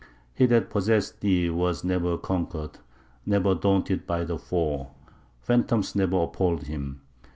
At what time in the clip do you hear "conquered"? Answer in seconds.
2.17-2.79